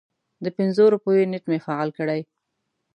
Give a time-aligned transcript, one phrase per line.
[0.43, 2.21] د پنځو روپیو نیټ مې فعال کړی